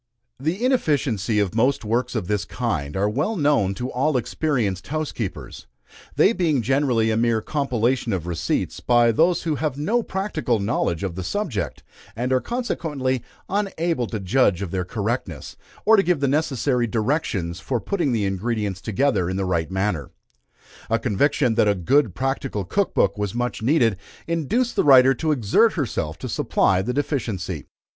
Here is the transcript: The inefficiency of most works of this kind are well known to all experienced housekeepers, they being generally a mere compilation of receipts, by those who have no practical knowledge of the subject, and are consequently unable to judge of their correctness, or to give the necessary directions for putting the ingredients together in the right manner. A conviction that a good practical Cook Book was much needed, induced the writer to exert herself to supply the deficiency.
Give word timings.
The 0.39 0.65
inefficiency 0.65 1.37
of 1.37 1.53
most 1.53 1.85
works 1.85 2.15
of 2.15 2.25
this 2.27 2.43
kind 2.43 2.97
are 2.97 3.07
well 3.07 3.35
known 3.35 3.75
to 3.75 3.91
all 3.91 4.17
experienced 4.17 4.87
housekeepers, 4.87 5.67
they 6.15 6.33
being 6.33 6.63
generally 6.63 7.11
a 7.11 7.15
mere 7.17 7.39
compilation 7.39 8.11
of 8.11 8.25
receipts, 8.25 8.79
by 8.79 9.11
those 9.11 9.43
who 9.43 9.57
have 9.57 9.77
no 9.77 10.01
practical 10.01 10.59
knowledge 10.59 11.03
of 11.03 11.13
the 11.13 11.23
subject, 11.23 11.83
and 12.15 12.33
are 12.33 12.41
consequently 12.41 13.21
unable 13.47 14.07
to 14.07 14.19
judge 14.19 14.63
of 14.63 14.71
their 14.71 14.83
correctness, 14.85 15.55
or 15.85 15.97
to 15.97 16.01
give 16.01 16.19
the 16.19 16.27
necessary 16.27 16.87
directions 16.87 17.59
for 17.59 17.79
putting 17.79 18.11
the 18.11 18.25
ingredients 18.25 18.81
together 18.81 19.29
in 19.29 19.37
the 19.37 19.45
right 19.45 19.69
manner. 19.69 20.09
A 20.89 20.97
conviction 20.97 21.53
that 21.53 21.67
a 21.67 21.75
good 21.75 22.15
practical 22.15 22.65
Cook 22.65 22.95
Book 22.95 23.19
was 23.19 23.35
much 23.35 23.61
needed, 23.61 23.97
induced 24.25 24.75
the 24.75 24.83
writer 24.83 25.13
to 25.13 25.31
exert 25.31 25.73
herself 25.73 26.17
to 26.17 26.27
supply 26.27 26.81
the 26.81 26.91
deficiency. 26.91 27.67